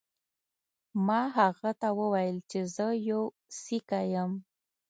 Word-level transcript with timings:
ما 1.07 1.21
هغه 1.37 1.71
ته 1.81 1.89
وویل 1.99 2.37
چې 2.49 2.59
زه 2.75 2.87
یو 3.09 3.23
سیکه 3.59 4.01
یم. 4.13 4.31